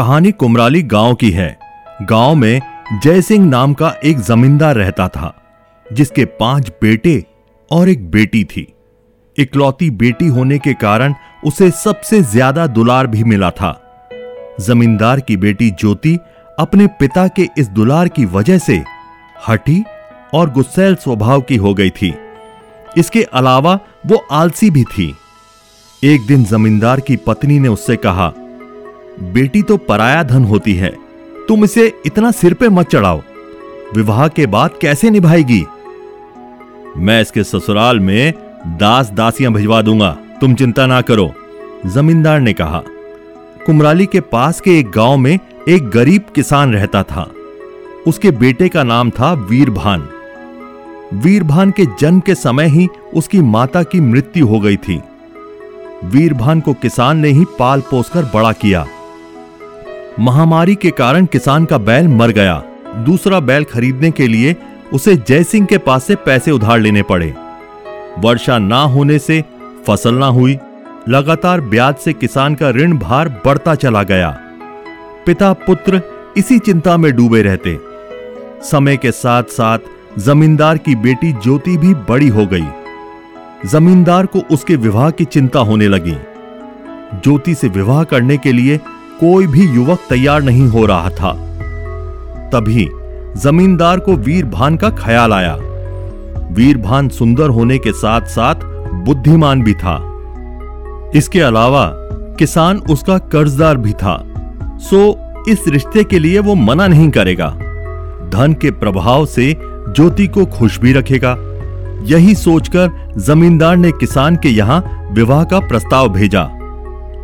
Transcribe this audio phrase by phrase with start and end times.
[0.00, 1.48] कहानी कुमराली गाँव की है।
[2.02, 2.60] गाँव में
[3.04, 5.32] जयसिंह नाम का एक जमींदार रहता था,
[5.86, 7.24] जिसके पाँच बेटे
[7.70, 8.66] और एक बेटी थी।
[9.36, 13.76] इकलौती बेटी होने के कारण उसे सबसे ज़्यादा दुलार भी मिला था।
[14.60, 16.18] जमींदार की बेटी ज्योति
[16.58, 18.82] अपने पिता के इस दुलार की वजह से
[19.48, 19.82] हठी
[20.34, 22.14] और गुस्सैल स्वभाव की हो गई थी।
[22.98, 25.14] इसके अलावा वो आलसी भी थी।
[26.02, 28.32] एक दिन जमींदार की पत्नी ने उससे कहा
[29.22, 30.90] बेटी तो पराया धन होती है,
[31.48, 33.20] तुम इसे इतना सिर पे मत चढ़ाओ।
[33.94, 35.64] विवाह के बाद कैसे निभाएगी?
[36.96, 38.32] मैं इसके ससुराल में
[38.78, 41.30] दास दासियाँ भिजवा दूँगा, तुम चिंता ना करो,
[41.86, 42.82] जमींदार ने कहा।
[43.66, 47.30] कुमराली के पास के एक गाँव में एक गरीब किसान रहता था।
[48.06, 50.08] उसके बेटे का नाम था वीरभान।
[51.14, 55.00] वीरभान के जन्म के समय ही उसकी माता की मृत्यु हो गई थी।
[56.04, 58.86] वीरभान को किसान ने ही पाल पोसकर बड़ा किया।
[60.18, 62.62] महामारी के कारण किसान का बैल मर गया।
[62.96, 64.56] दूसरा बैल खरीदने के लिए
[64.92, 67.34] उसे जयसिंह के पास से पैसे उधार लेने पड़े।
[68.18, 69.44] वर्षा ना होने से
[69.86, 70.58] फ़सल ना हुई।
[71.08, 74.38] लगातार ब्याज से किसान का ऋण भार बढ़ता चला गया।
[75.26, 76.02] पिता पुत्र
[76.36, 77.78] इसी चिंता में डूबे रहते।
[78.62, 79.78] समय के साथ साथ
[80.18, 82.66] जमींदार की बेटी ज्योति भी बड़ी हो गई।
[83.66, 86.16] जमींदार को उसके विवाह की चिंता होने लगी।
[87.14, 88.80] ज्योति से विवाह करने के लिए
[89.20, 91.32] कोई भी युवक तैयार नहीं हो रहा था।
[92.52, 92.90] तभी
[93.36, 95.58] जमींदार को वीरभान का ख्याल आया।
[96.52, 98.54] वीरभान सुंदर होने के साथ साथ
[99.04, 99.96] बुद्धिमान भी था।
[101.14, 101.92] इसके अलावा
[102.38, 104.26] किसान उसका कर्जदार भी था।
[104.62, 107.48] सो, इस रिश्ते के लिए वो मना नहीं करेगा।
[108.32, 111.36] धन के प्रभाव से ज्योति को खुश भी रखेगा।
[112.02, 116.50] यही सोचकर जमींदार ने किसान के यहाँ विवाह का प्रस्ताव भेजा।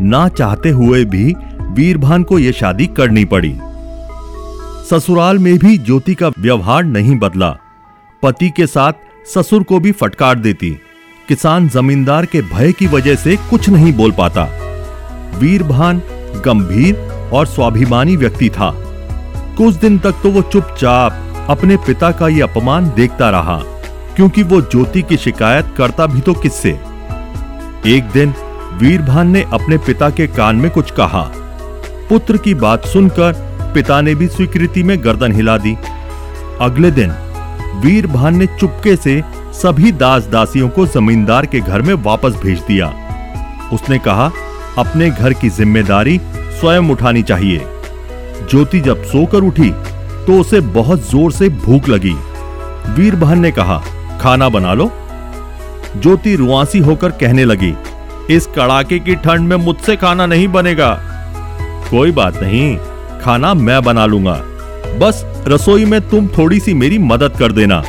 [0.00, 1.34] ना चाहते हुए भी
[1.74, 3.52] वीरभान को यह शादी करनी पड़ी।
[4.90, 7.50] ससुराल में भी ज्योति का व्यवहार नहीं बदला।
[8.22, 8.92] पति के साथ
[9.34, 10.70] ससुर को भी फटकार देती।
[11.28, 14.44] किसान जमींदार के भय की वजह से कुछ नहीं बोल पाता।
[15.38, 16.02] वीरभान
[16.44, 18.72] गंभीर और स्वाभिमानी व्यक्ति था।
[19.58, 23.60] कुछ दिन तक तो वो चुपचाप अपने पिता का ये अपमान देखता रहा,
[24.16, 26.70] क्योंकि वो ज्योति की शिकायत करता भी तो किससे।
[27.86, 28.34] एक दिन
[28.78, 31.30] वीरभान ने अपने पिता के कान में कुछ कहा।
[32.08, 33.32] पुत्र की बात सुनकर
[33.74, 35.76] पिता ने भी स्वीकृति में गर्दन हिला दी।
[36.60, 37.10] अगले दिन,
[37.80, 39.22] वीरभान ने चुपके से
[39.52, 42.86] सभी दास दासियों को जमींदार के घर में वापस भेज दिया।
[43.72, 44.30] उसने कहा,
[44.78, 46.20] अपने घर की ज़िम्मेदारी
[46.60, 47.60] स्वयं उठानी चाहिए।
[48.50, 49.70] ज्योति जब सोकर उठी
[50.26, 53.82] तो उसे बहुत ज़ोर से भूख लगी। वीर वीरभान ने कहा,
[54.20, 54.90] खाना बना लो।
[55.96, 57.74] ज्योति रुआसी होकर कहने लगी,
[58.30, 60.92] इस कड़ाके की ठंड में मुझसे खाना नहीं बनेगा।
[61.90, 62.76] कोई बात नहीं,
[63.20, 64.34] खाना मैं बना लूँगा।
[64.98, 67.82] बस रसोई में तुम थोड़ी सी मेरी मदद कर देना,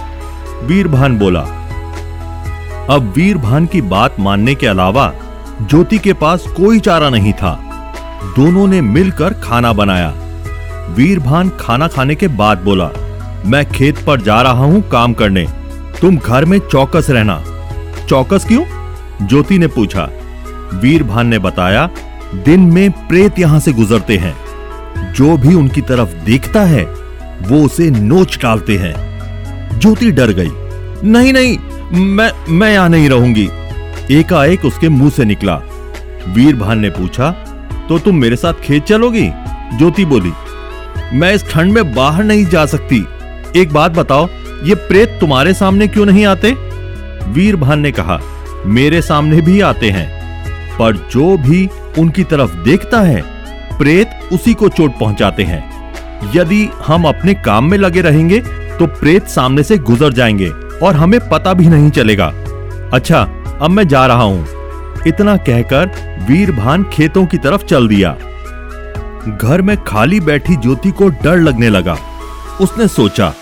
[0.63, 1.41] वीरभान बोला।
[2.89, 5.13] अब वीरभान की बात मानने के अलावा
[5.61, 7.53] ज्योति के पास कोई चारा नहीं था।
[8.35, 10.13] दोनों ने मिलकर खाना बनाया।
[10.95, 12.89] वीरभान खाना खाने के बाद बोला,
[13.45, 15.45] मैं खेत पर जा रहा हूँ काम करने।
[16.01, 17.41] तुम घर में चौकस रहना।
[18.07, 18.63] चौकस क्यों?
[19.27, 20.09] ज्योति ने पूछा।
[20.73, 21.89] वीरभान ने बताया
[22.43, 24.35] दिन में प्रेत यहाँ से गुजरते हैं।
[25.13, 26.83] जो भी उनकी तरफ़ देखता है,
[27.41, 30.51] वो उसे नोच डालते हैं। ज्योति डर गई।
[31.03, 31.57] नहीं नहीं,
[31.91, 33.49] मैं मैं यहाँ नहीं रहूँगी।
[34.11, 35.55] एकाएक उसके मुँह से निकला।
[36.27, 37.29] वीरभान ने पूछा
[37.89, 39.29] तो तुम मेरे साथ खेत चलोगी?
[39.77, 40.31] ज्योति बोली,
[41.13, 43.05] मैं इस ठंड में बाहर नहीं जा सकती।
[43.55, 44.27] एक बात बताओ,
[44.63, 46.51] ये प्रेत तुम्हारे सामने क्यों नहीं आते?
[47.29, 48.19] वीरभान ने कहा,
[48.65, 50.14] मेरे सामने भी आते हैं।
[50.79, 51.67] पर जो भी
[51.99, 53.21] उनकी तरफ़ देखता है,
[53.77, 55.63] प्रेत उसी को चोट पहुंचाते हैं।
[56.35, 58.39] यदि हम अपने काम में लगे रहेंगे
[58.77, 60.49] तो प्रेत सामने से गुजर जाएँगे
[60.83, 62.27] और हमें पता भी नहीं चलेगा।
[62.93, 63.21] अच्छा
[63.61, 64.47] अब मैं जा रहा हूँ।
[65.07, 65.89] इतना कहकर
[66.29, 68.11] वीरभान खेतों की तरफ़ चल दिया।
[69.41, 71.97] घर में खाली बैठी ज्योति को डर लगने लगा।
[72.61, 73.33] उसने सोचा,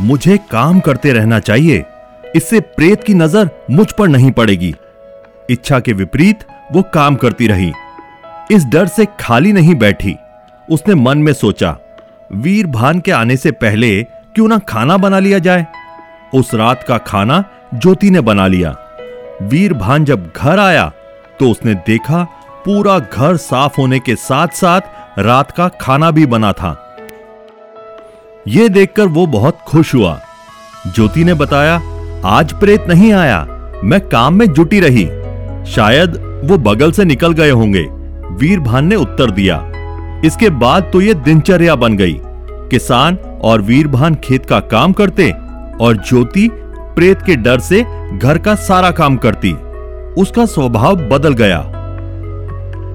[0.00, 1.84] मुझे काम करते रहना चाहिए।
[2.36, 4.74] इससे प्रेत की नज़र मुझ पर नहीं पड़ेगी।
[5.50, 7.72] इच्छा के विपरीत वो काम करती रही।
[8.50, 10.16] इस डर से खाली नहीं बैठी,
[10.68, 11.76] उसने मन में सोचा,
[12.32, 15.66] वीर भान के आने से पहले क्यों ना खाना बना लिया जाए?
[16.34, 17.44] उस रात का खाना
[17.74, 18.76] ज्योति ने बना लिया।
[19.42, 20.90] वीर भान जब घर आया
[21.40, 22.22] तो उसने देखा
[22.64, 26.76] पूरा घर साफ़ होने के साथ साथ रात का खाना भी बना था।
[28.48, 30.20] यह देखकर वो बहुत खुश हुआ।
[30.86, 31.80] ज्योति ने बताया,
[32.26, 33.44] आज प्रेत नहीं आया,
[33.84, 35.04] मैं काम में जुटी रही।
[35.72, 37.82] शायद वो बगल से निकल गए होंगे।
[38.40, 39.72] वीरभान ने उत्तर दिया।
[40.24, 42.20] इसके बाद तो ये दिनचर्या बन गई।
[42.70, 45.30] किसान और वीरभान खेत का काम करते
[45.80, 47.82] और ज्योति प्रेत के डर से
[48.18, 49.52] घर का सारा काम करती।
[50.20, 51.62] उसका स्वभाव बदल गया।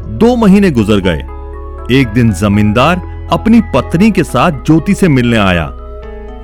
[0.09, 1.19] दो महीने गुजर गए।
[1.99, 3.01] एक दिन जमींदार
[3.31, 5.69] अपनी पत्नी के साथ ज्योति से मिलने आया।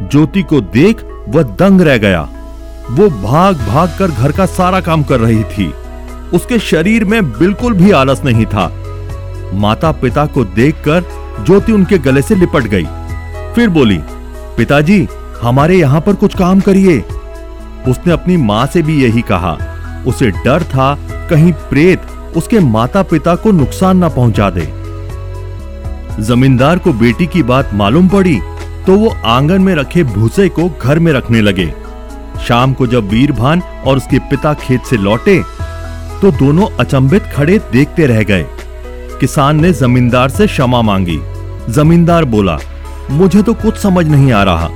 [0.01, 2.29] ज्योति को देख वह दंग रह गया।
[2.91, 5.73] वो भाग भाग कर घर का सारा काम कर रही थी।
[6.33, 8.71] उसके शरीर में बिल्कुल भी आलस नहीं था।
[9.53, 11.03] माता पिता को देखकर
[11.45, 12.85] ज्योति उनके गले से लिपट गई।
[13.55, 13.99] फिर बोली,
[14.57, 15.07] पिताजी,
[15.41, 16.99] हमारे यहाँ पर कुछ काम करिए।
[17.87, 19.57] उसने अपनी माँ से भी यही कहा।
[20.07, 20.95] उसे डर था,
[21.29, 22.01] कहीं प्रेत
[22.37, 24.67] उसके माता पिता को नुकसान ना पहुँचा दे।
[26.23, 28.39] जमींदार को बेटी की बात मालूम पड़ी
[28.85, 31.73] तो वो आँगन में रखे भूसे को घर में रखने लगे।
[32.47, 35.41] शाम को जब वीरभान और उसके पिता खेत से लौटे
[36.21, 38.45] तो दोनों अचंभित खड़े देखते रह गए।
[39.19, 41.19] किसान ने जमींदार से क्षमा मांगी।
[41.69, 42.57] जमींदार बोला,
[43.11, 44.67] मुझे तो कुछ समझ नहीं आ रहा।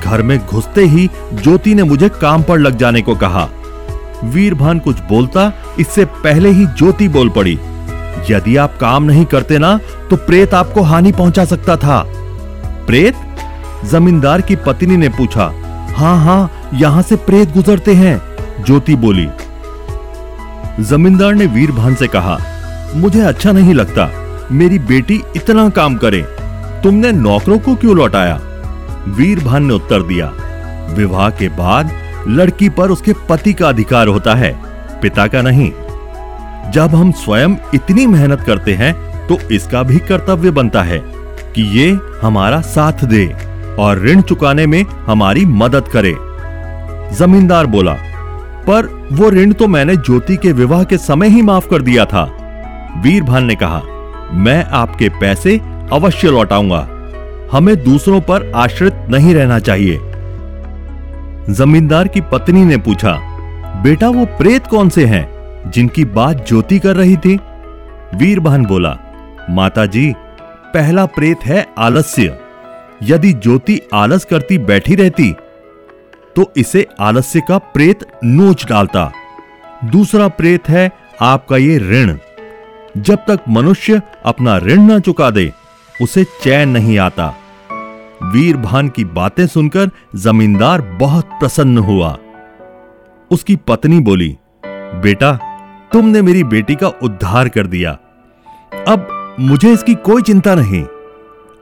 [0.00, 3.48] घर में घुसते ही ज्योति ने मुझे काम पर लग जाने को कहा।
[4.24, 7.58] वीरभान कुछ बोलता, इससे पहले ही ज्योति बोल पड़ी,
[8.30, 9.76] यदि आप काम नहीं करते ना
[10.10, 12.02] तो प्रेत आपको हानि पहुँचा सकता था।
[12.86, 13.14] प्रेत?
[13.84, 15.44] जमींदार की पत्नी ने पूछा
[15.96, 18.20] हाँ हाँ यहाँ से प्रेत गुजरते हैं।
[18.64, 19.26] ज्योति बोली
[20.80, 22.38] जमींदार ने वीरभान से कहा,
[22.96, 24.10] मुझे अच्छा नहीं लगता।
[24.52, 26.20] मेरी बेटी इतना काम करे।
[26.82, 28.40] तुमने नौकरों को क्यों लौटाया?
[29.08, 30.30] वीरभान ने उत्तर दिया,
[30.96, 31.90] विवाह के बाद
[32.28, 34.52] लड़की पर उसके पति का अधिकार होता है,
[35.02, 35.70] पिता का नहीं।
[36.72, 38.94] जब हम स्वयं इतनी मेहनत करते हैं
[39.28, 40.98] तो इसका भी कर्तव्य बनता है
[41.54, 41.88] कि ये
[42.22, 43.26] हमारा साथ दे
[43.78, 46.14] और ऋण चुकाने में हमारी मदद करे।
[47.16, 47.96] जमींदार बोला
[48.70, 52.22] पर वो ऋण तो मैंने ज्योति के विवाह के समय ही माफ़ कर दिया था।
[53.02, 53.82] वीरभान ने कहा,
[54.32, 55.58] मैं आपके पैसे
[55.92, 56.88] अवश्य लौटाऊँगा।
[57.52, 59.98] हमें दूसरों पर आश्रित नहीं रहना चाहिए।
[61.54, 63.12] जमींदार की पत्नी ने पूछा,
[63.82, 67.38] बेटा, वो प्रेत कौन से हैं जिनकी बात ज्योति कर रही थी?
[68.14, 68.96] वीरभान बोला
[69.50, 70.12] माता जी
[70.74, 72.38] पहला प्रेत है आलस्य।
[73.02, 75.34] यदि ज्योति आलस करती बैठी रहती
[76.36, 79.12] तो इसे आलस्य का प्रेत नोच डालता।
[79.84, 82.16] दूसरा प्रेत है आपका ये ऋण।
[82.96, 85.52] जब तक मनुष्य अपना ऋण न चुका दे,
[86.02, 87.34] उसे चैन नहीं आता।
[88.22, 92.18] वीरभान की बातें सुनकर जमींदार बहुत प्रसन्न हुआ।
[93.30, 94.36] उसकी पत्नी बोली,
[95.02, 95.32] बेटा,
[95.92, 97.92] तुमने मेरी बेटी का उद्धार कर दिया।
[98.88, 99.08] अब
[99.40, 100.84] मुझे इसकी कोई चिंता नहीं।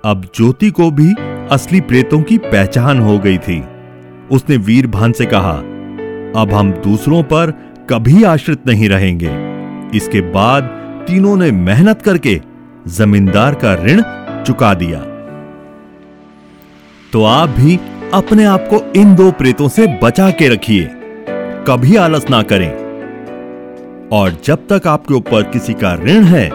[0.05, 1.15] अब ज्योति को भी
[1.51, 3.65] असली प्रेतों की पहचान हो गई थी।
[4.33, 5.53] उसने वीरभान से कहा,
[6.43, 7.51] अब हम दूसरों पर
[7.91, 9.57] कभी आश्रित नहीं रहेंगे।
[9.97, 10.63] इसके बाद
[11.09, 12.41] तीनों ने मेहनत करके
[12.89, 14.03] जमींदार का ऋण
[14.45, 14.99] चुका दिया।
[17.13, 17.81] तो आप भी
[18.15, 20.91] अपने आप को इन दो प्रेतों से बचा के रखिए।
[21.69, 22.87] कभी आलस ना करें।
[24.13, 26.49] और जब तक आपके ऊपर किसी का ऋण है,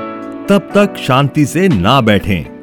[0.48, 2.61] तब तक शांति से ना बैठें।